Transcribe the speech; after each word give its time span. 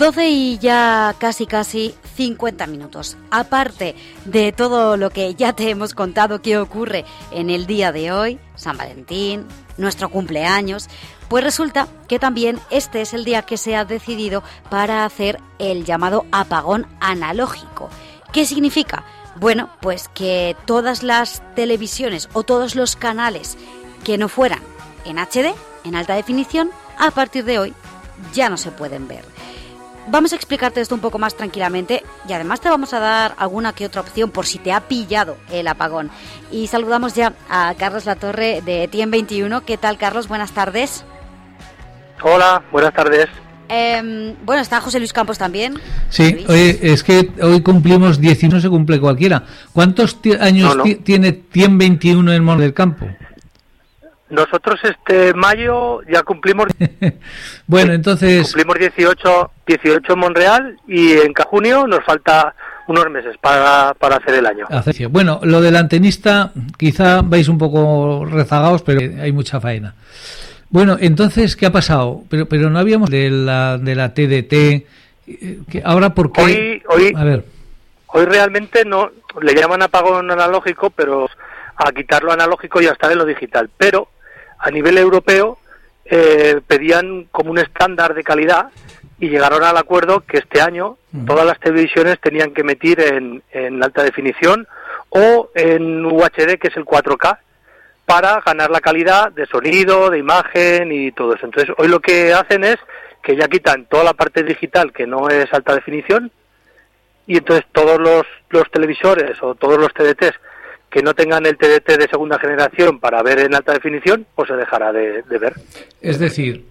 12 0.00 0.30
y 0.30 0.58
ya 0.58 1.14
casi 1.18 1.44
casi 1.44 1.94
50 2.16 2.66
minutos. 2.68 3.18
Aparte 3.30 3.94
de 4.24 4.50
todo 4.50 4.96
lo 4.96 5.10
que 5.10 5.34
ya 5.34 5.52
te 5.52 5.68
hemos 5.68 5.92
contado 5.92 6.40
que 6.40 6.56
ocurre 6.56 7.04
en 7.30 7.50
el 7.50 7.66
día 7.66 7.92
de 7.92 8.10
hoy, 8.10 8.38
San 8.54 8.78
Valentín, 8.78 9.46
nuestro 9.76 10.08
cumpleaños, 10.08 10.88
pues 11.28 11.44
resulta 11.44 11.86
que 12.08 12.18
también 12.18 12.58
este 12.70 13.02
es 13.02 13.12
el 13.12 13.26
día 13.26 13.42
que 13.42 13.58
se 13.58 13.76
ha 13.76 13.84
decidido 13.84 14.42
para 14.70 15.04
hacer 15.04 15.38
el 15.58 15.84
llamado 15.84 16.24
apagón 16.32 16.86
analógico. 17.00 17.90
¿Qué 18.32 18.46
significa? 18.46 19.04
Bueno, 19.36 19.68
pues 19.82 20.08
que 20.08 20.56
todas 20.64 21.02
las 21.02 21.42
televisiones 21.54 22.30
o 22.32 22.42
todos 22.42 22.74
los 22.74 22.96
canales 22.96 23.58
que 24.02 24.16
no 24.16 24.30
fueran 24.30 24.62
en 25.04 25.18
HD, 25.18 25.54
en 25.84 25.94
alta 25.94 26.14
definición, 26.14 26.70
a 26.98 27.10
partir 27.10 27.44
de 27.44 27.58
hoy 27.58 27.74
ya 28.32 28.48
no 28.48 28.56
se 28.56 28.70
pueden 28.70 29.08
ver. 29.08 29.24
Vamos 30.08 30.32
a 30.32 30.36
explicarte 30.36 30.80
esto 30.80 30.94
un 30.94 31.00
poco 31.00 31.18
más 31.18 31.36
tranquilamente 31.36 32.02
y 32.28 32.32
además 32.32 32.60
te 32.60 32.68
vamos 32.68 32.92
a 32.94 33.00
dar 33.00 33.34
alguna 33.38 33.72
que 33.72 33.86
otra 33.86 34.00
opción 34.00 34.30
por 34.30 34.46
si 34.46 34.58
te 34.58 34.72
ha 34.72 34.80
pillado 34.80 35.36
el 35.52 35.68
apagón. 35.68 36.10
Y 36.50 36.66
saludamos 36.66 37.14
ya 37.14 37.34
a 37.48 37.74
Carlos 37.78 38.06
Latorre 38.06 38.62
de 38.62 38.88
Tien 38.88 39.10
21. 39.10 39.60
¿Qué 39.60 39.76
tal, 39.76 39.98
Carlos? 39.98 40.26
Buenas 40.26 40.52
tardes. 40.52 41.04
Hola, 42.22 42.62
buenas 42.72 42.92
tardes. 42.92 43.28
Em, 43.68 44.34
bueno, 44.44 44.62
está 44.62 44.80
José 44.80 44.98
Luis 44.98 45.12
Campos 45.12 45.38
también. 45.38 45.74
Sí, 46.08 46.44
es 46.48 47.04
que 47.04 47.30
hoy 47.40 47.62
cumplimos 47.62 48.20
10 48.20 48.42
y 48.42 48.48
no 48.48 48.60
se 48.60 48.68
cumple 48.68 48.98
cualquiera. 48.98 49.44
¿Cuántos 49.72 50.18
años 50.40 50.76
tiene 51.04 51.32
Tien 51.32 51.78
21 51.78 52.32
en 52.32 52.42
Mon 52.42 52.58
del 52.58 52.74
Campo? 52.74 53.06
Nosotros 54.30 54.78
este 54.84 55.34
mayo 55.34 56.02
ya 56.02 56.22
cumplimos. 56.22 56.68
bueno, 57.66 57.92
entonces. 57.92 58.44
Cumplimos 58.44 58.78
18, 58.78 59.50
18 59.66 60.12
en 60.12 60.18
Monreal 60.18 60.76
y 60.86 61.12
en 61.12 61.34
junio 61.34 61.86
nos 61.86 62.04
falta 62.04 62.54
unos 62.86 63.10
meses 63.10 63.36
para, 63.40 63.94
para 63.94 64.16
hacer 64.16 64.34
el 64.34 64.46
año. 64.46 64.66
Bueno, 65.10 65.40
lo 65.42 65.60
del 65.60 65.76
antenista, 65.76 66.52
quizá 66.76 67.22
vais 67.22 67.48
un 67.48 67.58
poco 67.58 68.24
rezagados, 68.24 68.82
pero 68.82 69.00
hay 69.00 69.32
mucha 69.32 69.60
faena. 69.60 69.94
Bueno, 70.70 70.96
entonces, 71.00 71.56
¿qué 71.56 71.66
ha 71.66 71.72
pasado? 71.72 72.22
Pero, 72.28 72.46
pero 72.46 72.70
no 72.70 72.78
habíamos 72.78 73.10
de 73.10 73.30
la, 73.30 73.78
de 73.78 73.94
la 73.94 74.14
TDT. 74.14 74.52
Eh, 74.52 75.58
que 75.68 75.82
ahora, 75.84 76.14
¿por 76.14 76.32
qué? 76.32 76.42
Hoy, 76.42 76.82
hoy, 76.88 77.12
a 77.16 77.24
ver. 77.24 77.44
hoy 78.06 78.24
realmente 78.24 78.84
no. 78.84 79.10
Le 79.40 79.54
llaman 79.54 79.82
apagón 79.82 80.30
analógico, 80.30 80.90
pero 80.90 81.28
a 81.76 81.92
quitarlo 81.92 82.32
analógico 82.32 82.80
ya 82.80 82.90
está 82.90 83.10
en 83.10 83.18
lo 83.18 83.24
digital. 83.24 83.70
Pero 83.76 84.08
a 84.60 84.70
nivel 84.70 84.98
europeo 84.98 85.58
eh, 86.04 86.60
pedían 86.66 87.24
como 87.30 87.50
un 87.50 87.58
estándar 87.58 88.14
de 88.14 88.24
calidad 88.24 88.70
y 89.18 89.28
llegaron 89.28 89.62
al 89.62 89.76
acuerdo 89.76 90.20
que 90.20 90.38
este 90.38 90.60
año 90.60 90.96
todas 91.26 91.44
las 91.44 91.60
televisiones 91.60 92.18
tenían 92.20 92.52
que 92.52 92.62
emitir 92.62 93.00
en, 93.00 93.42
en, 93.52 93.82
alta 93.82 94.02
definición 94.02 94.66
o 95.10 95.50
en 95.54 96.04
UHD, 96.04 96.58
que 96.58 96.68
es 96.68 96.76
el 96.76 96.84
4K, 96.84 97.38
para 98.06 98.40
ganar 98.40 98.70
la 98.70 98.80
calidad 98.80 99.30
de 99.30 99.46
sonido, 99.46 100.10
de 100.10 100.18
imagen 100.18 100.90
y 100.90 101.12
todo 101.12 101.34
eso. 101.34 101.46
Entonces, 101.46 101.74
hoy 101.78 101.88
lo 101.88 102.00
que 102.00 102.32
hacen 102.32 102.64
es 102.64 102.76
que 103.22 103.36
ya 103.36 103.48
quitan 103.48 103.84
toda 103.84 104.04
la 104.04 104.14
parte 104.14 104.42
digital 104.42 104.92
que 104.92 105.06
no 105.06 105.28
es 105.28 105.52
alta 105.52 105.74
definición 105.74 106.30
y 107.26 107.36
entonces 107.36 107.66
todos 107.72 108.00
los, 108.00 108.24
los 108.48 108.70
televisores 108.70 109.40
o 109.42 109.54
todos 109.54 109.78
los 109.78 109.92
TDTs 109.92 110.34
que 110.90 111.02
no 111.02 111.14
tengan 111.14 111.46
el 111.46 111.56
TDT 111.56 111.98
de 111.98 112.08
segunda 112.10 112.38
generación 112.38 112.98
para 112.98 113.22
ver 113.22 113.38
en 113.38 113.54
alta 113.54 113.72
definición, 113.72 114.26
pues 114.34 114.48
se 114.48 114.56
dejará 114.56 114.92
de, 114.92 115.22
ver. 115.38 115.54
Es 116.00 116.18
decir, 116.18 116.66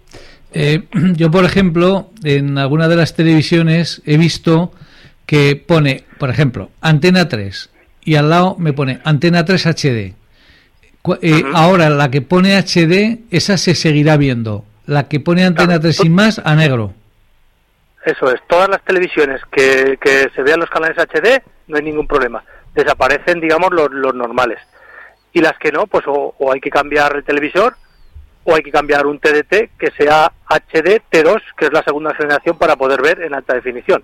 eh, 0.52 0.84
yo 1.14 1.30
por 1.30 1.44
ejemplo, 1.44 2.10
en 2.22 2.58
alguna 2.58 2.88
de 2.88 2.96
las 2.96 3.14
televisiones 3.16 4.02
he 4.04 4.18
visto 4.18 4.72
que 5.26 5.56
pone, 5.56 6.04
por 6.18 6.28
ejemplo, 6.28 6.70
antena 6.80 7.28
3 7.28 7.70
y 8.04 8.16
al 8.16 8.30
lado 8.30 8.56
me 8.58 8.72
pone 8.72 9.00
antena 9.04 9.44
3 9.44 9.66
HD. 9.66 10.14
Eh, 11.22 11.42
ahora 11.54 11.88
la 11.88 12.10
que 12.10 12.20
pone 12.20 12.58
HD, 12.58 13.20
esa 13.30 13.56
se 13.56 13.74
seguirá 13.74 14.18
viendo. 14.18 14.66
La 14.86 15.08
que 15.08 15.18
pone 15.18 15.44
antena 15.44 15.80
3 15.80 15.96
sin 15.96 16.14
más, 16.14 16.42
a 16.44 16.54
negro. 16.54 16.92
Eso 18.04 18.30
es, 18.32 18.40
todas 18.48 18.68
las 18.68 18.82
televisiones 18.84 19.40
que, 19.50 19.98
que 20.00 20.30
se 20.34 20.42
vean 20.42 20.60
los 20.60 20.68
canales 20.68 20.96
HD, 20.98 21.42
no 21.68 21.76
hay 21.76 21.82
ningún 21.84 22.06
problema 22.06 22.42
desaparecen, 22.74 23.40
digamos, 23.40 23.70
los, 23.72 23.90
los 23.90 24.14
normales. 24.14 24.58
Y 25.32 25.40
las 25.40 25.56
que 25.58 25.70
no, 25.70 25.86
pues 25.86 26.04
o, 26.06 26.34
hay 26.52 26.60
que 26.60 26.70
cambiar 26.70 27.16
el 27.16 27.24
televisor 27.24 27.76
o 28.44 28.54
hay 28.54 28.62
que 28.62 28.70
cambiar 28.70 29.06
un 29.06 29.18
TDT 29.18 29.78
que 29.78 29.90
sea 29.96 30.32
HD 30.48 31.02
T2, 31.10 31.40
que 31.56 31.66
es 31.66 31.72
la 31.72 31.82
segunda 31.82 32.14
generación 32.14 32.56
para 32.58 32.76
poder 32.76 33.02
ver 33.02 33.20
en 33.22 33.34
alta 33.34 33.54
definición. 33.54 34.02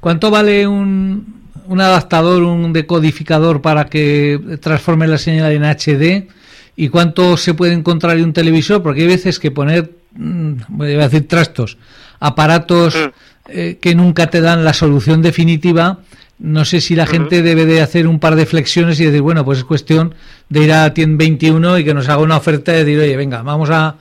¿Cuánto 0.00 0.30
vale 0.30 0.66
un, 0.66 1.50
un 1.66 1.80
adaptador, 1.80 2.42
un 2.42 2.72
decodificador 2.72 3.60
para 3.60 3.86
que 3.86 4.38
transforme 4.60 5.08
la 5.08 5.18
señal 5.18 5.52
en 5.52 5.64
HD? 5.64 6.28
¿Y 6.76 6.88
cuánto 6.88 7.36
se 7.36 7.54
puede 7.54 7.74
encontrar 7.74 8.16
en 8.16 8.24
un 8.24 8.32
televisor? 8.32 8.82
Porque 8.82 9.02
hay 9.02 9.08
veces 9.08 9.38
que 9.38 9.50
poner, 9.50 9.90
mm, 10.12 10.52
voy 10.68 10.94
a 10.94 11.08
decir 11.08 11.28
trastos, 11.28 11.76
aparatos 12.18 12.94
mm. 12.96 13.50
eh, 13.50 13.78
que 13.80 13.94
nunca 13.94 14.28
te 14.28 14.40
dan 14.40 14.64
la 14.64 14.72
solución 14.72 15.20
definitiva 15.20 15.98
no 16.42 16.64
sé 16.64 16.80
si 16.80 16.96
la 16.96 17.06
gente 17.06 17.40
debe 17.40 17.66
de 17.66 17.80
hacer 17.80 18.08
un 18.08 18.18
par 18.18 18.34
de 18.34 18.46
flexiones 18.46 18.98
y 18.98 19.06
decir, 19.06 19.22
bueno, 19.22 19.44
pues 19.44 19.58
es 19.58 19.64
cuestión 19.64 20.12
de 20.48 20.60
ir 20.60 20.72
a 20.72 20.92
TIEN 20.92 21.16
21 21.16 21.78
y 21.78 21.84
que 21.84 21.94
nos 21.94 22.08
haga 22.08 22.20
una 22.20 22.36
oferta 22.36 22.72
y 22.72 22.78
decir, 22.78 22.98
oye, 22.98 23.16
venga, 23.16 23.42
vamos 23.42 23.70
a, 23.70 23.94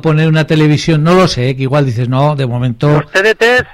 poner 0.00 0.28
una 0.28 0.46
televisión. 0.46 1.02
No 1.02 1.14
lo 1.14 1.26
sé, 1.26 1.56
que 1.56 1.62
igual 1.62 1.84
dices, 1.86 2.08
no, 2.08 2.36
de 2.36 2.46
momento... 2.46 2.88
Los 2.88 3.10
TDTs 3.10 3.66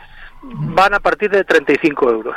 van 0.43 0.95
a 0.95 1.01
partir 1.01 1.31
de 1.31 1.45
35 1.45 2.11
euros. 2.11 2.37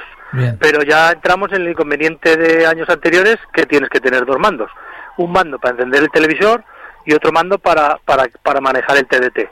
Pero 0.59 0.83
ya 0.83 1.11
entramos 1.11 1.53
en 1.53 1.61
el 1.61 1.69
inconveniente 1.69 2.35
de 2.35 2.65
años 2.65 2.89
anteriores 2.89 3.37
que 3.53 3.65
tienes 3.65 3.89
que 3.89 4.01
tener 4.01 4.25
dos 4.25 4.37
mandos. 4.39 4.69
Un 5.15 5.31
mando 5.31 5.57
para 5.57 5.75
encender 5.75 6.03
el 6.03 6.11
televisor 6.11 6.65
y 7.05 7.13
otro 7.13 7.31
mando 7.31 7.59
para, 7.59 7.97
para, 8.03 8.25
para 8.43 8.59
manejar 8.59 8.97
el 8.97 9.07
TDT. 9.07 9.49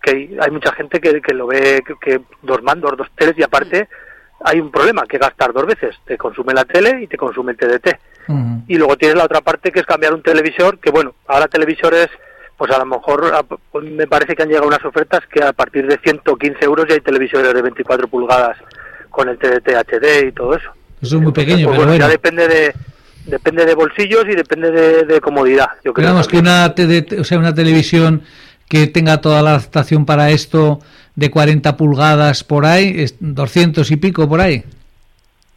Que 0.00 0.34
hay, 0.40 0.50
mucha 0.50 0.72
gente 0.72 0.98
que, 0.98 1.20
que 1.20 1.34
lo 1.34 1.46
ve 1.46 1.82
que, 2.00 2.22
dos 2.40 2.62
mandos, 2.62 2.96
dos 2.96 3.08
teles 3.16 3.34
y 3.36 3.42
aparte 3.42 3.86
hay 4.40 4.60
un 4.60 4.70
problema, 4.70 5.04
que 5.08 5.18
gastar 5.18 5.52
dos 5.52 5.66
veces. 5.66 5.96
Te 6.04 6.16
consume 6.16 6.54
la 6.54 6.64
tele 6.64 7.02
y 7.02 7.06
te 7.06 7.16
consume 7.16 7.52
el 7.52 7.58
TDT. 7.58 7.98
Y 8.68 8.76
luego 8.76 8.96
tienes 8.96 9.16
la 9.16 9.24
otra 9.24 9.42
parte 9.42 9.70
que 9.70 9.80
es 9.80 9.86
cambiar 9.86 10.14
un 10.14 10.22
televisor, 10.22 10.78
que 10.78 10.90
bueno, 10.90 11.14
ahora 11.26 11.46
televisores, 11.46 12.08
pues 12.56 12.70
a 12.70 12.78
lo 12.78 12.86
mejor 12.86 13.30
pues 13.70 13.84
me 13.84 14.06
parece 14.06 14.34
que 14.34 14.42
han 14.42 14.48
llegado 14.48 14.66
unas 14.66 14.84
ofertas 14.84 15.20
que 15.30 15.42
a 15.44 15.52
partir 15.52 15.86
de 15.86 15.98
115 15.98 16.64
euros 16.64 16.86
ya 16.88 16.94
hay 16.94 17.00
televisores 17.00 17.52
de 17.52 17.62
24 17.62 18.08
pulgadas 18.08 18.56
con 19.10 19.28
el 19.28 19.36
TDT 19.38 19.68
HD 19.68 20.28
y 20.28 20.32
todo 20.32 20.56
eso. 20.56 20.70
Eso 21.02 21.16
es 21.16 21.22
muy 21.22 21.32
pequeño, 21.32 21.66
pues, 21.66 21.78
pero 21.78 21.90
bueno, 21.90 22.02
ya 22.02 22.08
depende 22.08 22.48
de 22.48 22.74
depende 23.26 23.64
de 23.64 23.74
bolsillos 23.74 24.24
y 24.30 24.34
depende 24.34 24.70
de, 24.70 25.20
comodidad. 25.20 25.68
Yo 25.84 25.92
creo 25.94 26.22
que 26.28 26.38
una 26.38 26.74
TDT, 26.74 27.20
o 27.20 27.24
sea, 27.24 27.38
una 27.38 27.54
televisión 27.54 28.22
que 28.68 28.86
tenga 28.86 29.20
toda 29.20 29.42
la 29.42 29.50
adaptación 29.50 30.04
para 30.06 30.30
esto 30.30 30.80
de 31.14 31.30
40 31.30 31.76
pulgadas 31.76 32.44
por 32.44 32.64
ahí, 32.64 32.94
es 32.98 33.16
200 33.20 33.90
y 33.90 33.96
pico 33.96 34.28
por 34.28 34.40
ahí. 34.40 34.64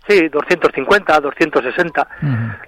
Sí, 0.08 0.30
250, 0.30 1.20
260. 1.20 2.08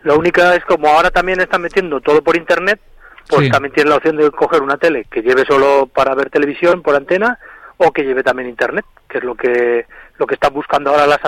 Lo 0.03 0.17
único 0.17 0.41
es 0.41 0.63
como 0.65 0.87
ahora 0.87 1.09
también 1.09 1.39
están 1.39 1.61
metiendo 1.61 2.01
todo 2.01 2.21
por 2.21 2.35
internet, 2.35 2.79
pues 3.27 3.49
también 3.49 3.73
tiene 3.73 3.91
la 3.91 3.97
opción 3.97 4.17
de 4.17 4.29
coger 4.31 4.61
una 4.61 4.77
tele 4.77 5.05
que 5.09 5.21
lleve 5.21 5.45
solo 5.45 5.87
para 5.87 6.15
ver 6.15 6.29
televisión 6.29 6.81
por 6.81 6.95
antena 6.95 7.37
o 7.77 7.93
que 7.93 8.03
lleve 8.03 8.23
también 8.23 8.49
internet, 8.49 8.85
que 9.07 9.19
es 9.19 9.23
lo 9.23 9.35
que 9.35 9.85
lo 10.17 10.27
que 10.27 10.33
están 10.33 10.53
buscando 10.53 10.89
ahora 10.89 11.07
las 11.07 11.19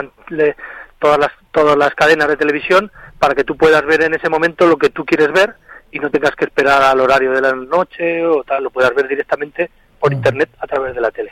todas 1.00 1.18
las 1.18 1.32
todas 1.52 1.78
las 1.78 1.94
cadenas 1.96 2.28
de 2.28 2.38
televisión 2.38 2.92
para 3.20 3.36
que 3.36 3.44
tú 3.44 3.56
puedas 3.56 3.86
ver 3.86 4.02
en 4.04 4.14
ese 4.16 4.30
momento 4.30 4.68
lo 4.68 4.78
que 4.78 4.90
tú 4.90 5.06
quieres 5.06 5.32
ver 5.32 5.56
y 5.92 6.00
no 6.00 6.10
tengas 6.10 6.36
que 6.36 6.46
esperar 6.46 6.82
al 6.82 7.00
horario 7.00 7.32
de 7.32 7.42
la 7.42 7.54
noche 7.54 8.26
o 8.26 8.44
tal, 8.44 8.64
lo 8.64 8.70
puedas 8.70 8.94
ver 8.96 9.08
directamente 9.08 9.70
por 10.02 10.12
internet 10.12 10.50
a 10.60 10.68
través 10.68 10.94
de 10.96 11.02
la 11.02 11.12
tele. 11.12 11.32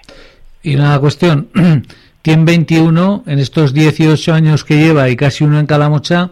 Y 0.62 0.75
una 0.75 0.98
cuestión, 1.00 1.50
tiene 2.21 2.45
21 2.45 3.24
en 3.25 3.39
estos 3.39 3.74
18 3.74 4.33
años 4.33 4.63
que 4.63 4.77
lleva 4.77 5.10
y 5.10 5.16
casi 5.16 5.44
uno 5.44 5.60
en 5.60 5.66
Calamocha, 5.66 6.30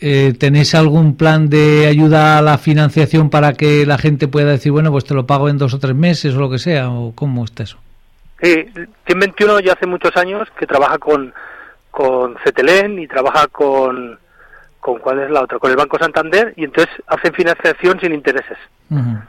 eh, 0.00 0.34
¿tenéis 0.38 0.74
algún 0.74 1.16
plan 1.16 1.48
de 1.48 1.86
ayuda 1.86 2.38
a 2.38 2.42
la 2.42 2.58
financiación 2.58 3.30
para 3.30 3.52
que 3.52 3.86
la 3.86 3.98
gente 3.98 4.26
pueda 4.28 4.50
decir, 4.50 4.72
bueno, 4.72 4.90
pues 4.90 5.04
te 5.04 5.14
lo 5.14 5.26
pago 5.26 5.48
en 5.48 5.58
dos 5.58 5.74
o 5.74 5.78
tres 5.78 5.94
meses 5.94 6.34
o 6.34 6.40
lo 6.40 6.50
que 6.50 6.58
sea? 6.58 6.90
¿O 6.90 7.12
cómo 7.14 7.44
está 7.44 7.62
eso? 7.62 7.78
Sí, 8.42 8.66
TIEN 9.04 9.18
21 9.20 9.60
ya 9.60 9.72
hace 9.72 9.86
muchos 9.86 10.16
años 10.16 10.48
que 10.58 10.66
trabaja 10.66 10.98
con, 10.98 11.32
con 11.90 12.36
CETELEN 12.44 12.98
y 12.98 13.06
trabaja 13.06 13.46
con, 13.48 14.18
con 14.84 14.98
cuál 14.98 15.20
es 15.20 15.30
la 15.30 15.40
otra, 15.40 15.58
con 15.58 15.70
el 15.70 15.78
Banco 15.78 15.96
Santander 15.98 16.52
y 16.58 16.64
entonces 16.64 16.94
hacen 17.06 17.32
financiación 17.32 17.98
sin 18.00 18.12
intereses. 18.12 18.58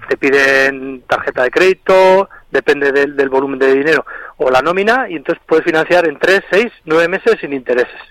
Te 0.10 0.18
piden 0.18 1.04
tarjeta 1.08 1.44
de 1.44 1.50
crédito, 1.50 2.30
depende 2.52 2.92
del, 2.92 3.16
del, 3.16 3.30
volumen 3.30 3.58
de 3.58 3.74
dinero, 3.74 4.06
o 4.36 4.52
la 4.52 4.62
nómina 4.62 5.10
y 5.10 5.16
entonces 5.16 5.42
puedes 5.48 5.64
financiar 5.64 6.10
en 6.10 6.20
3, 6.20 6.42
6, 6.52 6.66
9 6.84 7.08
meses 7.08 7.38
sin 7.40 7.54
intereses. 7.54 8.02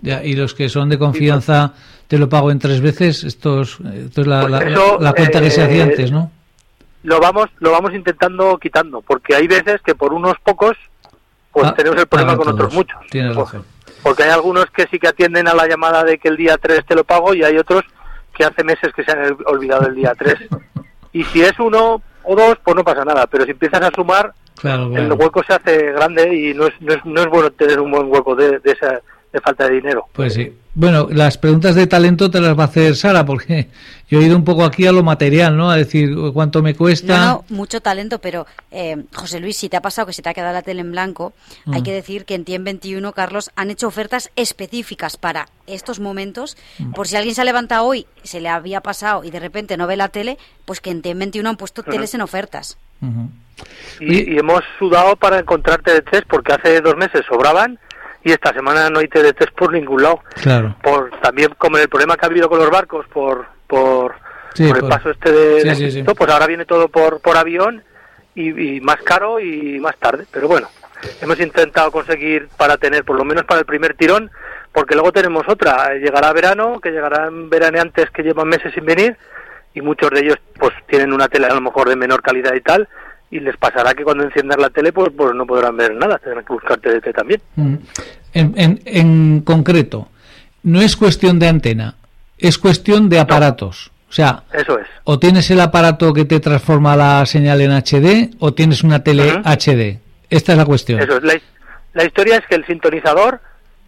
Ya, 0.00 0.24
y 0.24 0.32
los 0.32 0.54
que 0.54 0.70
son 0.70 0.88
de 0.88 0.98
confianza 0.98 1.74
te 2.08 2.16
lo 2.16 2.30
pago 2.30 2.50
en 2.50 2.58
tres 2.58 2.80
veces, 2.80 3.22
esto 3.22 3.60
es, 3.60 3.78
la, 3.80 4.46
pues 4.46 5.12
cuenta 5.14 5.40
que 5.42 5.50
se 5.50 5.62
hacía 5.62 5.84
eh, 5.84 5.90
antes, 5.90 6.10
¿no? 6.10 6.30
Lo 7.02 7.20
vamos, 7.20 7.50
lo 7.58 7.70
vamos 7.70 7.92
intentando 7.92 8.56
quitando, 8.56 9.02
porque 9.02 9.34
hay 9.34 9.46
veces 9.46 9.82
que 9.84 9.94
por 9.94 10.14
unos 10.14 10.36
pocos 10.42 10.78
pues 11.52 11.66
Ah, 11.66 11.74
tenemos 11.76 12.00
el 12.00 12.06
problema 12.06 12.34
con 12.38 12.48
otros 12.48 12.72
muchos. 12.72 12.98
Tienes 13.10 13.36
razón. 13.36 13.62
Porque 14.02 14.24
hay 14.24 14.30
algunos 14.30 14.66
que 14.66 14.86
sí 14.90 14.98
que 14.98 15.08
atienden 15.08 15.48
a 15.48 15.54
la 15.54 15.66
llamada 15.66 16.04
de 16.04 16.18
que 16.18 16.28
el 16.28 16.36
día 16.36 16.56
3 16.60 16.84
te 16.86 16.94
lo 16.94 17.04
pago 17.04 17.34
y 17.34 17.44
hay 17.44 17.56
otros 17.56 17.84
que 18.34 18.44
hace 18.44 18.64
meses 18.64 18.92
que 18.94 19.04
se 19.04 19.12
han 19.12 19.36
olvidado 19.46 19.86
el 19.86 19.94
día 19.94 20.14
3. 20.16 20.34
Y 21.12 21.24
si 21.24 21.42
es 21.42 21.58
uno 21.58 22.02
o 22.24 22.36
dos, 22.36 22.58
pues 22.64 22.76
no 22.76 22.84
pasa 22.84 23.04
nada, 23.04 23.26
pero 23.26 23.44
si 23.44 23.50
empiezas 23.50 23.82
a 23.82 23.90
sumar, 23.94 24.32
Claro, 24.60 24.96
el 24.96 25.12
hueco 25.12 25.42
se 25.42 25.54
hace 25.54 25.92
grande 25.92 26.34
y 26.34 26.54
no 26.54 26.66
es, 26.66 26.74
no 26.80 26.92
es, 26.92 27.04
no 27.04 27.20
es 27.20 27.26
bueno 27.26 27.50
tener 27.50 27.80
un 27.80 27.90
buen 27.90 28.06
hueco 28.12 28.36
de, 28.36 28.60
de, 28.60 28.70
esa, 28.70 29.00
de 29.32 29.40
falta 29.40 29.66
de 29.68 29.74
dinero. 29.76 30.06
Pues 30.12 30.34
sí. 30.34 30.52
Bueno, 30.74 31.08
las 31.10 31.36
preguntas 31.36 31.74
de 31.74 31.86
talento 31.86 32.30
te 32.30 32.40
las 32.40 32.58
va 32.58 32.62
a 32.62 32.66
hacer 32.66 32.96
Sara, 32.96 33.26
porque 33.26 33.68
yo 34.08 34.20
he 34.20 34.24
ido 34.24 34.36
un 34.36 34.44
poco 34.44 34.64
aquí 34.64 34.86
a 34.86 34.92
lo 34.92 35.02
material, 35.02 35.54
¿no? 35.56 35.70
A 35.70 35.76
decir 35.76 36.14
cuánto 36.32 36.62
me 36.62 36.74
cuesta. 36.74 37.18
No, 37.18 37.24
no, 37.26 37.56
mucho 37.56 37.80
talento, 37.82 38.20
pero 38.20 38.46
eh, 38.70 39.04
José 39.14 39.38
Luis, 39.40 39.56
si 39.56 39.68
te 39.68 39.76
ha 39.76 39.82
pasado 39.82 40.06
que 40.06 40.12
se 40.14 40.22
te 40.22 40.30
ha 40.30 40.34
quedado 40.34 40.52
la 40.54 40.62
tele 40.62 40.80
en 40.80 40.92
blanco, 40.92 41.34
hay 41.70 41.80
Mm. 41.80 41.84
que 41.84 41.92
decir 41.92 42.24
que 42.24 42.34
en 42.34 42.44
TIEM 42.44 42.64
21, 42.64 43.12
Carlos, 43.12 43.50
han 43.54 43.70
hecho 43.70 43.86
ofertas 43.86 44.30
específicas 44.36 45.16
para 45.18 45.48
estos 45.66 46.00
momentos. 46.00 46.56
Mm. 46.78 46.92
Por 46.92 47.06
si 47.06 47.16
alguien 47.16 47.34
se 47.34 47.42
ha 47.42 47.44
levantado 47.44 47.84
hoy, 47.84 48.06
se 48.22 48.40
le 48.40 48.48
había 48.48 48.80
pasado 48.80 49.24
y 49.24 49.30
de 49.30 49.40
repente 49.40 49.76
no 49.76 49.86
ve 49.86 49.96
la 49.96 50.08
tele, 50.08 50.38
pues 50.64 50.80
que 50.80 50.90
en 50.90 51.02
TIEM 51.02 51.18
21 51.18 51.50
han 51.50 51.56
puesto 51.56 51.82
teles 51.82 52.14
en 52.14 52.22
ofertas. 52.22 52.78
Y, 54.00 54.34
y 54.34 54.38
hemos 54.38 54.62
sudado 54.78 55.16
para 55.16 55.38
encontrar 55.38 55.82
TDTs 55.82 56.24
porque 56.28 56.52
hace 56.54 56.80
dos 56.80 56.96
meses 56.96 57.22
sobraban 57.28 57.78
y 58.24 58.32
esta 58.32 58.52
semana 58.52 58.88
no 58.90 59.00
hay 59.00 59.08
TDTs 59.08 59.50
por 59.56 59.72
ningún 59.72 60.02
lado. 60.02 60.20
Claro. 60.42 60.76
por 60.82 61.10
también 61.20 61.50
como 61.58 61.78
el 61.78 61.88
problema 61.88 62.16
que 62.16 62.26
ha 62.26 62.28
habido 62.28 62.48
con 62.48 62.58
los 62.58 62.70
barcos 62.70 63.06
por 63.08 63.46
por, 63.66 64.14
Sí, 64.54 64.66
por 64.68 64.76
el 64.76 64.80
por- 64.82 64.90
paso 64.90 65.10
este 65.10 65.32
de, 65.32 65.74
Sí, 65.74 66.02
pues 66.02 66.30
ahora 66.30 66.46
viene 66.46 66.64
todo 66.66 66.88
por 66.88 67.20
por 67.20 67.36
avión 67.36 67.82
y, 68.34 68.76
y 68.76 68.80
más 68.80 68.96
caro 69.02 69.40
y 69.40 69.78
más 69.80 69.96
tarde 69.96 70.24
pero 70.30 70.46
bueno 70.48 70.68
hemos 71.20 71.40
intentado 71.40 71.90
conseguir 71.90 72.48
para 72.56 72.76
tener 72.76 73.04
por 73.04 73.16
lo 73.16 73.24
menos 73.24 73.44
para 73.44 73.60
el 73.60 73.66
primer 73.66 73.94
tirón 73.94 74.30
porque 74.72 74.94
luego 74.94 75.10
tenemos 75.12 75.42
otra 75.48 75.94
llegará 75.94 76.32
verano 76.32 76.80
que 76.80 76.90
llegarán 76.92 77.50
veraneantes 77.50 78.10
que 78.10 78.22
llevan 78.22 78.48
meses 78.48 78.72
sin 78.74 78.84
venir 78.84 79.16
y 79.74 79.80
muchos 79.80 80.10
de 80.10 80.20
ellos 80.20 80.36
pues 80.58 80.72
tienen 80.86 81.12
una 81.12 81.28
tele 81.28 81.46
a 81.46 81.54
lo 81.54 81.60
mejor 81.60 81.88
de 81.88 81.96
menor 81.96 82.22
calidad 82.22 82.54
y 82.54 82.60
tal 82.60 82.88
y 83.32 83.40
les 83.40 83.56
pasará 83.56 83.94
que 83.94 84.04
cuando 84.04 84.22
enciendan 84.22 84.60
la 84.60 84.70
tele 84.70 84.92
pues 84.92 85.10
pues 85.16 85.34
no 85.34 85.44
podrán 85.46 85.76
ver 85.76 85.94
nada 85.96 86.18
tendrán 86.18 86.44
que 86.44 86.52
buscar 86.52 86.78
TDT 86.78 87.12
también 87.14 87.40
Mm. 87.56 87.74
En, 88.34 88.54
en, 88.56 88.80
en 88.86 89.40
concreto, 89.40 90.08
no 90.62 90.80
es 90.80 90.96
cuestión 90.96 91.38
de 91.38 91.48
antena, 91.48 91.96
es 92.38 92.56
cuestión 92.56 93.10
de 93.10 93.18
aparatos. 93.18 93.90
O 94.08 94.12
sea, 94.12 94.44
eso 94.52 94.78
es 94.78 94.86
o 95.04 95.18
tienes 95.18 95.50
el 95.50 95.60
aparato 95.60 96.12
que 96.12 96.24
te 96.24 96.40
transforma 96.40 96.96
la 96.96 97.24
señal 97.26 97.60
en 97.60 97.72
HD 97.72 98.34
o 98.38 98.54
tienes 98.54 98.84
una 98.84 99.02
tele. 99.02 99.40
HD. 99.44 99.98
Esta 100.30 100.52
es 100.52 100.58
la 100.58 100.64
cuestión. 100.64 101.00
Eso 101.00 101.16
es. 101.18 101.24
La, 101.24 101.34
la 101.94 102.04
historia 102.04 102.36
es 102.36 102.46
que 102.46 102.54
el 102.54 102.66
sintonizador 102.66 103.40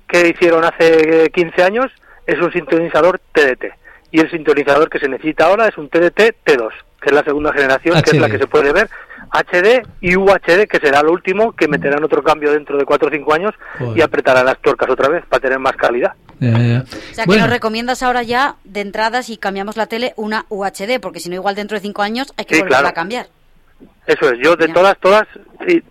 que 0.07 0.29
hicieron 0.29 0.65
hace 0.65 1.25
eh, 1.25 1.31
15 1.31 1.63
años 1.63 1.87
es 2.27 2.39
un 2.39 2.53
sintonizador 2.53 3.21
TDT. 3.33 3.65
Y 4.11 4.21
el 4.21 4.31
sintonizador 4.31 4.89
que 4.89 4.99
se 4.99 5.09
necesita 5.09 5.47
ahora 5.47 5.69
es 5.69 5.77
un 5.77 5.89
TDT 5.89 6.37
T2, 6.45 6.71
que 7.01 7.11
es 7.11 7.13
la 7.13 7.25
segunda 7.25 7.53
generación, 7.53 8.01
que 8.03 8.11
es 8.11 8.21
la 8.21 8.29
que 8.29 8.39
se 8.39 8.47
puede 8.47 8.73
ver. 8.73 8.89
HD 9.31 9.83
y 10.01 10.17
UHD, 10.17 10.67
que 10.69 10.79
será 10.81 11.03
lo 11.03 11.13
último, 11.13 11.53
que 11.53 11.69
meterán 11.69 12.03
otro 12.05 12.23
cambio 12.23 12.53
dentro 12.53 12.77
de 12.79 12.85
4 12.85 13.09
o 13.09 13.11
5 13.11 13.35
años 13.35 13.53
Joder. 13.79 13.99
y 13.99 14.03
apretarán 14.03 14.47
las 14.47 14.59
tuercas 14.61 14.89
otra 14.91 15.09
vez 15.09 15.25
para 15.27 15.41
tener 15.41 15.59
más 15.59 15.77
calidad. 15.77 16.13
Ya, 16.41 16.51
ya, 16.51 16.59
ya. 16.59 16.83
O 16.83 17.15
sea, 17.15 17.25
Bueno, 17.27 17.43
que 17.43 17.47
nos 17.49 17.51
recomiendas 17.51 18.03
ahora 18.03 18.23
ya, 18.23 18.57
de 18.65 18.81
entrada, 18.81 19.23
si 19.23 19.37
cambiamos 19.37 19.77
la 19.77 19.87
tele, 19.87 20.13
una 20.17 20.47
UHD, 20.49 21.01
porque 21.01 21.21
si 21.21 21.29
no, 21.29 21.37
igual 21.37 21.55
dentro 21.55 21.77
de 21.77 21.81
cinco 21.83 22.03
años 22.03 22.33
hay 22.37 22.45
que 22.45 22.55
Sí, 22.57 22.61
volverla 22.61 22.79
claro. 22.79 22.89
a 22.89 22.93
cambiar. 22.95 23.27
Eso 24.07 24.29
es, 24.31 24.39
yo 24.43 24.57
de 24.57 24.69
Ya. 24.69 24.75
todas, 24.75 24.99
todas, 24.99 25.25
sí, 25.67 25.83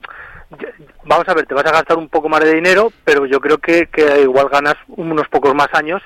vamos 1.05 1.27
a 1.27 1.33
ver, 1.33 1.45
te 1.45 1.53
vas 1.53 1.65
a 1.65 1.71
gastar 1.71 1.97
un 1.97 2.09
poco 2.09 2.29
más 2.29 2.41
de 2.43 2.53
dinero, 2.53 2.91
pero 3.03 3.25
yo 3.25 3.39
creo 3.39 3.57
que, 3.57 3.87
que 3.87 4.21
igual 4.21 4.49
ganas 4.49 4.75
unos 4.87 5.27
pocos 5.29 5.53
más 5.55 5.67
años 5.73 6.01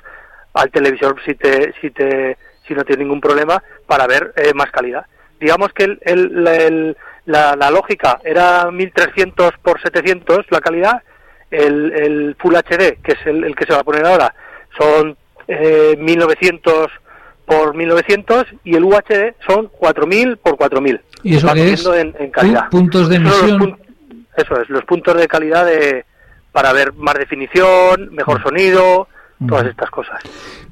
al 0.53 0.71
televisor 0.71 1.15
si 1.25 1.35
te, 1.35 1.73
si 1.81 1.91
te, 1.91 2.38
si 2.68 2.73
no 2.73 2.83
tienes 2.83 3.03
ningún 3.06 3.21
problema 3.21 3.62
para 3.85 4.07
ver 4.07 4.33
eh, 4.38 4.53
más 4.56 4.71
calidad. 4.71 5.06
Digamos 5.39 5.71
que 5.73 5.83
el, 5.83 6.00
el- 6.01 6.47
el- 6.47 6.97
la- 7.27 7.56
la 7.56 7.69
lógica 7.69 8.19
era 8.24 8.69
1300 8.71 9.51
por 9.62 9.79
700 9.81 10.45
la 10.50 10.59
calidad, 10.59 11.03
el, 11.51 11.94
el 11.94 12.35
Full 12.39 12.56
HD, 12.56 12.97
que 13.03 13.12
es 13.13 13.25
el, 13.25 13.44
el 13.44 13.56
que 13.56 13.65
se 13.65 13.74
va 13.74 13.79
a 13.79 13.83
poner 13.83 14.06
ahora, 14.06 14.33
son 14.77 15.15
eh, 15.47 15.95
1900 15.97 16.88
por 17.45 17.74
1900 17.75 18.45
y 18.65 18.75
el 18.75 18.83
UHD 18.83 19.35
son 19.47 19.68
4000 19.68 20.38
por 20.38 20.57
4000. 20.57 21.00
¿Y 21.24 21.35
eso 21.38 21.53
qué 21.53 21.71
es? 21.74 21.85
En, 21.85 22.13
en 22.19 22.31
calidad. 22.31 22.65
Pu- 22.65 22.69
puntos 22.71 23.07
de 23.07 23.15
emisión. 23.15 23.77
eso 24.35 24.62
es, 24.62 24.69
los 24.69 24.83
puntos 24.83 25.15
de 25.15 25.27
calidad 25.27 25.65
de, 25.65 26.03
para 26.51 26.73
ver 26.73 26.91
más 26.94 27.15
definición, 27.15 28.09
mejor 28.13 28.41
sonido, 28.44 29.07
todas 29.47 29.63
Ujú. 29.63 29.71
estas 29.71 29.89
cosas. 29.89 30.19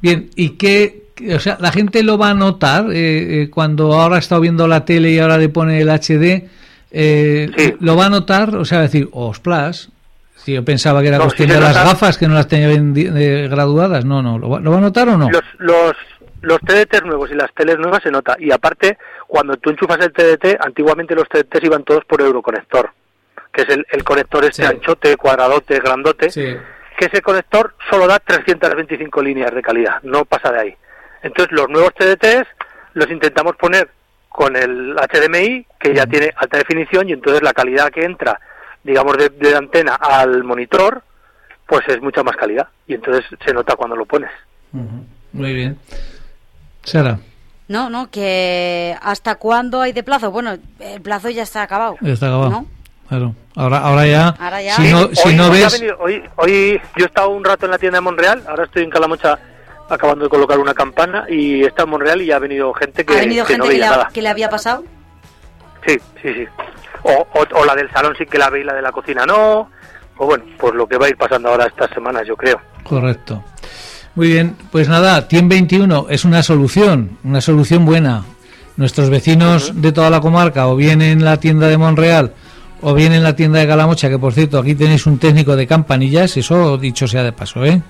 Bien, 0.02 0.30
¿y 0.36 0.58
qué? 0.58 1.05
O 1.36 1.40
sea, 1.40 1.58
la 1.62 1.72
gente 1.72 2.04
lo 2.04 2.18
va 2.18 2.32
a 2.32 2.34
notar 2.34 2.86
eh, 2.92 3.44
eh, 3.44 3.50
cuando 3.50 3.94
ahora 3.94 4.18
estado 4.18 4.42
viendo 4.42 4.68
la 4.68 4.84
tele 4.86 5.12
y 5.12 5.20
ahora 5.20 5.38
le 5.38 5.50
pone 5.50 5.80
el 5.82 5.90
HD. 5.90 6.50
eh, 6.92 7.50
Sí. 7.58 7.74
¿Lo 7.80 7.96
va 7.96 8.08
a 8.08 8.10
notar? 8.10 8.56
O 8.56 8.66
sea, 8.66 8.82
decir, 8.82 9.08
ostras, 9.14 9.90
si 10.36 10.54
yo 10.54 10.64
pensaba 10.66 11.02
que 11.02 11.08
era 11.08 11.18
No, 11.18 11.24
cuestión 11.26 11.50
de 11.50 11.60
las 11.60 11.70
nota. 11.76 11.84
gafas 11.86 12.18
que 12.18 12.28
no 12.28 12.34
las 12.34 12.48
tenía 12.48 12.68
bien 12.68 12.94
eh, 12.98 13.48
graduadas. 13.50 14.04
No, 14.06 14.22
no, 14.22 14.38
¿lo 14.38 14.50
va, 14.50 14.60
lo 14.60 14.72
va 14.72 14.78
a 14.78 14.82
notar 14.82 15.08
o 15.10 15.18
no? 15.18 15.30
Los, 15.30 15.44
los, 15.58 15.94
los 16.42 16.60
TDTs 16.62 17.04
nuevos 17.06 17.32
y 17.32 17.36
las 17.36 17.54
teles 17.54 17.78
nuevas 17.80 18.04
se 18.04 18.12
nota. 18.12 18.36
Y 18.40 18.52
aparte, 18.52 18.98
cuando 19.28 19.56
tú 19.58 19.70
enchufas 19.70 20.00
el 20.02 20.12
TDT, 20.12 20.58
antiguamente 20.60 21.16
los 21.16 21.28
TDTs 21.30 21.64
iban 21.64 21.84
todos 21.84 22.04
por 22.06 22.22
Euroconector, 22.22 22.92
que 23.54 23.62
es 23.64 23.70
el, 23.70 23.86
el 23.92 24.04
conector 24.04 24.44
este 24.46 24.64
Sí. 24.64 24.68
anchote, 24.68 25.16
cuadradote, 25.18 25.80
grandote. 25.80 26.30
Sí. 26.30 26.56
que 26.98 27.08
ese 27.08 27.22
conector 27.22 27.74
solo 27.90 28.08
da 28.08 28.20
325 28.20 29.22
líneas 29.22 29.54
de 29.54 29.62
calidad, 29.62 30.02
no 30.04 30.24
pasa 30.24 30.50
de 30.52 30.60
ahí. 30.62 30.76
Entonces 31.26 31.52
los 31.58 31.68
nuevos 31.70 31.92
TDTs 31.96 32.48
los 32.94 33.10
intentamos 33.10 33.56
poner 33.56 33.90
con 34.30 34.56
el 34.56 34.96
HDMI, 34.96 35.66
que 35.80 35.96
ya 35.96 36.06
tiene 36.06 36.32
alta 36.36 36.60
definición, 36.60 37.10
y 37.10 37.14
entonces 37.14 37.42
la 37.42 37.52
calidad 37.54 37.90
que 37.90 38.04
entra, 38.06 38.40
digamos, 38.84 39.18
de, 39.18 39.30
de 39.30 39.52
la 39.52 39.58
antena 39.58 39.96
al 39.96 40.44
monitor, 40.44 41.02
pues 41.66 41.82
es 41.88 42.00
mucha 42.02 42.22
más 42.22 42.36
calidad. 42.36 42.68
Y 42.86 42.94
entonces 42.94 43.26
se 43.44 43.54
nota 43.54 43.76
cuando 43.76 43.96
lo 43.96 44.06
pones. 44.06 44.30
Muy 45.34 45.54
bien. 45.54 45.80
Sara, 46.84 47.18
No, 47.70 47.90
no, 47.90 48.12
que 48.12 48.96
¿hasta 49.02 49.36
cuándo 49.36 49.82
hay 49.82 49.94
de 49.94 50.04
plazo? 50.04 50.30
Bueno, 50.30 50.58
el 50.80 51.02
plazo 51.02 51.30
ya 51.30 51.42
está 51.44 51.64
acabado. 51.64 51.98
ya 52.02 52.14
está 52.14 52.28
acabado. 52.28 52.50
¿No? 52.52 52.66
Claro. 53.10 53.36
Ahora, 53.56 53.80
ahora 53.80 54.06
ya. 54.06 54.28
Ahora 54.30 54.62
ya. 54.62 54.76
Si 54.76 54.92
no, 54.92 55.08
si 55.14 55.30
hoy, 55.30 55.36
no 55.36 55.50
ves. 55.50 55.82
hoy, 56.00 56.24
hoy 56.36 56.80
yo 56.98 57.06
he 57.06 57.08
estado 57.08 57.30
un 57.30 57.44
rato 57.44 57.66
en 57.66 57.72
la 57.72 57.78
tienda 57.80 57.98
de 57.98 58.02
Monreal, 58.02 58.44
ahora 58.48 58.66
estoy 58.66 58.84
en 58.84 58.90
Calamocha 58.92 59.40
acabando 59.90 60.26
de 60.26 60.30
colocar 60.30 60.60
una 60.60 60.74
campana 60.74 61.26
y 61.30 61.64
está 61.64 61.84
en 61.84 61.90
Monreal 61.90 62.22
y 62.22 62.28
ya 62.28 62.38
ha 62.38 62.40
venido 62.40 62.74
gente 62.74 63.06
que, 63.06 63.14
¿Ha 63.14 63.20
venido 63.22 63.46
que 63.46 63.54
gente 63.54 63.68
no 63.68 63.72
que, 63.72 63.78
le 63.78 63.86
nada. 63.86 64.10
que 64.14 64.22
le 64.22 64.30
había 64.30 64.50
pasado? 64.50 64.84
Sí, 65.86 65.98
sí, 66.22 66.34
sí. 66.34 66.48
O, 67.04 67.28
o, 67.34 67.60
o 67.60 67.66
la 67.66 67.76
del 67.76 67.92
salón 67.92 68.16
sí 68.18 68.26
que 68.26 68.38
la 68.38 68.50
ve 68.50 68.62
y 68.62 68.64
la 68.64 68.74
de 68.74 68.82
la 68.82 68.92
cocina 68.92 69.26
no. 69.26 69.70
O 70.18 70.26
bueno, 70.26 70.44
pues 70.58 70.74
lo 70.74 70.88
que 70.88 70.98
va 70.98 71.08
a 71.08 71.10
ir 71.10 71.18
pasando 71.18 71.50
ahora 71.50 71.68
estas 71.68 71.90
semanas, 71.92 72.24
yo 72.26 72.36
creo. 72.36 72.60
Correcto. 72.84 73.44
Muy 74.16 74.30
bien, 74.30 74.56
pues 74.72 74.88
nada, 74.88 75.28
TIEM 75.28 75.50
21 75.50 76.08
es 76.10 76.24
una 76.24 76.42
solución, 76.42 77.18
una 77.24 77.42
solución 77.42 77.86
buena. 77.86 78.24
Nuestros 78.78 79.10
vecinos 79.10 79.82
de 79.82 79.92
toda 79.92 80.10
la 80.10 80.22
comarca, 80.22 80.68
o 80.68 80.76
bien 80.76 81.02
en 81.02 81.24
la 81.24 81.38
tienda 81.38 81.68
de 81.68 81.78
Monreal, 81.78 82.34
o 82.82 82.94
bien 82.94 83.14
en 83.14 83.24
la 83.24 83.36
tienda 83.36 83.60
de 83.60 83.68
Calamocha, 83.68 84.10
que 84.10 84.18
por 84.18 84.34
cierto, 84.34 84.58
aquí 84.60 84.76
tenéis 84.76 85.06
un 85.06 85.18
técnico 85.18 85.56
de 85.56 85.68
campanillas, 85.68 86.38
eso 86.38 86.78
dicho 86.78 87.08
sea 87.08 87.24
de 87.24 87.34
paso, 87.34 87.66
¿eh? 87.66 87.82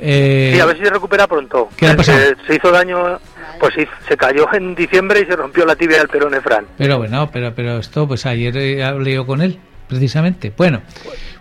Eh, 0.00 0.52
Sí, 0.54 0.60
a 0.60 0.66
ver 0.66 0.76
si 0.78 0.84
se 0.84 0.90
recupera 0.90 1.26
pronto. 1.26 1.68
¿Qué 1.76 1.86
le 1.86 1.90
ha 1.90 1.94
Eh, 1.94 1.96
pasado? 1.96 2.18
Se, 2.18 2.46
se 2.46 2.54
hizo 2.56 2.70
daño, 2.70 3.18
pues 3.58 3.74
sí, 3.74 3.84
se 4.08 4.16
cayó 4.16 4.46
en 4.54 4.74
diciembre 4.74 5.20
y 5.20 5.26
se 5.26 5.36
rompió 5.36 5.64
la 5.66 5.76
tibia 5.76 5.98
del 5.98 6.08
perone 6.08 6.40
Fran. 6.40 6.64
Pero 6.78 6.98
bueno, 6.98 7.30
pero, 7.32 7.54
pero 7.54 7.78
esto, 7.78 8.08
pues 8.08 8.24
ayer 8.26 8.56
eh, 8.56 8.82
hablé 8.84 9.14
yo 9.14 9.26
con 9.26 9.40
él, 9.42 9.58
precisamente. 9.88 10.52
Bueno, 10.56 10.80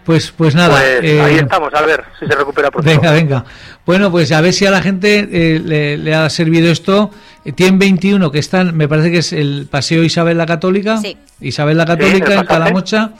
pues, 0.03 0.31
pues 0.31 0.55
nada. 0.55 0.69
Pues 0.75 0.99
eh, 1.03 1.21
ahí 1.21 1.35
estamos, 1.35 1.73
a 1.73 1.81
ver 1.83 2.03
si 2.19 2.25
se 2.27 2.35
recupera 2.35 2.69
pronto. 2.71 2.89
Venga, 2.89 3.11
venga. 3.11 3.45
Bueno, 3.85 4.11
pues 4.11 4.31
a 4.31 4.41
ver 4.41 4.53
si 4.53 4.65
a 4.65 4.71
la 4.71 4.81
gente 4.81 5.27
eh, 5.31 5.59
le, 5.63 5.97
le 5.97 6.13
ha 6.15 6.29
servido 6.29 6.71
esto. 6.71 7.11
Eh, 7.45 7.53
Tienen 7.53 7.79
21 7.79 8.31
que 8.31 8.39
están, 8.39 8.75
me 8.75 8.87
parece 8.87 9.11
que 9.11 9.19
es 9.19 9.33
el 9.33 9.67
Paseo 9.71 10.03
Isabel 10.03 10.37
la 10.37 10.45
Católica. 10.45 10.97
Sí. 10.97 11.15
Isabel 11.41 11.77
la 11.77 11.85
Sí, 11.85 11.91
en 11.91 11.97
Católica 11.97 12.25
en 12.33 12.39
pasaje. 12.41 12.47
Calamocha. 12.47 13.11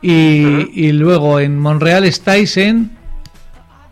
Y, 0.00 0.86
y 0.86 0.92
luego 0.92 1.40
en 1.40 1.58
Monreal 1.58 2.04
estáis 2.04 2.56
en 2.56 2.96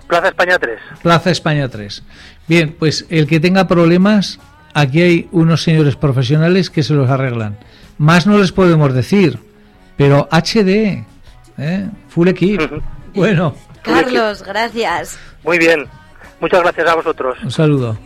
Plaza 0.07 0.29
España 0.29 0.59
3. 0.59 0.79
Plaza 1.03 1.31
España 1.31 1.69
3. 1.69 2.03
Bien, 2.49 2.75
pues 2.79 3.07
el 3.09 3.27
que 3.27 3.41
tenga 3.41 3.67
problemas, 3.67 4.39
aquí 4.75 5.03
hay 5.03 5.29
unos 5.33 5.63
señores 5.63 5.97
profesionales 5.97 6.71
que 6.71 6.83
se 6.83 6.95
los 6.95 7.11
arreglan. 7.11 7.59
Más 7.99 8.27
no 8.27 8.39
les 8.39 8.53
podemos 8.53 8.95
decir, 8.95 9.39
pero 9.97 10.29
HD, 10.31 11.05
¿eh? 11.59 11.89
Full 12.09 12.29
Equip. 12.29 12.61
Bueno, 13.15 13.55
Carlos, 13.83 14.43
gracias. 14.43 15.19
Muy 15.43 15.59
bien. 15.59 15.87
Muchas 16.41 16.61
gracias 16.61 16.89
a 16.89 16.95
vosotros. 16.95 17.39
un 17.43 17.51
saludo. 17.51 17.97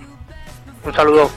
Un 0.85 0.95
saludo. 0.95 1.31